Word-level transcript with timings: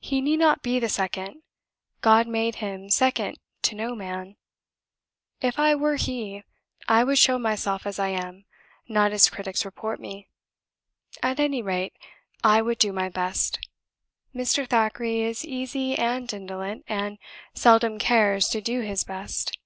He 0.00 0.20
need 0.20 0.38
not 0.40 0.60
be 0.64 0.80
the 0.80 0.88
second. 0.88 1.44
God 2.00 2.26
made 2.26 2.56
him 2.56 2.90
second 2.90 3.38
to 3.62 3.76
no 3.76 3.94
man. 3.94 4.34
If 5.40 5.56
I 5.60 5.72
were 5.76 5.94
he, 5.94 6.42
I 6.88 7.04
would 7.04 7.16
show 7.18 7.38
myself 7.38 7.86
as 7.86 8.00
I 8.00 8.08
am, 8.08 8.44
not 8.88 9.12
as 9.12 9.30
critics 9.30 9.64
report 9.64 10.00
me; 10.00 10.26
at 11.22 11.38
any 11.38 11.62
rate, 11.62 11.92
I 12.42 12.60
would 12.60 12.78
do 12.78 12.92
my 12.92 13.08
best. 13.08 13.60
Mr. 14.34 14.68
Thackeray 14.68 15.20
is 15.20 15.44
easy 15.46 15.96
and 15.96 16.32
indolent, 16.34 16.84
and 16.88 17.16
seldom 17.54 18.00
cares 18.00 18.48
to 18.48 18.60
do 18.60 18.80
his 18.80 19.04
best. 19.04 19.56